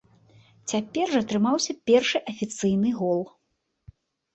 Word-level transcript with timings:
Цяпер 0.71 1.05
жа 1.17 1.21
атрымаўся 1.27 1.77
першы 1.93 2.25
афіцыйны 2.35 2.89
гол. 3.01 3.21